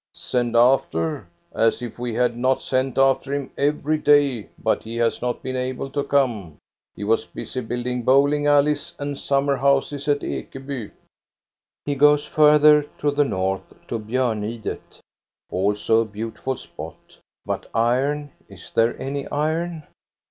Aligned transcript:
"Send 0.31 0.55
after! 0.55 1.27
As 1.53 1.83
if 1.83 1.99
we 1.99 2.15
had 2.15 2.35
not 2.35 2.63
sent 2.63 2.97
after 2.97 3.35
him 3.35 3.51
every 3.55 3.99
day, 3.99 4.49
but 4.57 4.83
be 4.83 4.95
has 4.95 5.21
not 5.21 5.43
been 5.43 5.55
able 5.55 5.91
to 5.91 6.03
come. 6.03 6.57
He 6.95 7.03
was 7.03 7.27
busy 7.27 7.61
building 7.61 8.01
bowling 8.01 8.47
alleys 8.47 8.95
and 8.97 9.15
summer 9.15 9.55
houses 9.57 10.07
at 10.07 10.21
Ekeby." 10.23 10.89
He 11.85 11.93
goe*further 11.93 12.81
to 12.97 13.11
the 13.11 13.23
north 13.25 13.73
to 13.89 13.99
Bjornidet. 13.99 15.01
Also 15.51 16.01
a 16.01 16.05
beautiful 16.05 16.57
spot, 16.57 17.19
but 17.45 17.69
iron, 17.75 18.31
is 18.49 18.71
there 18.71 18.99
any 18.99 19.27
iron? 19.27 19.83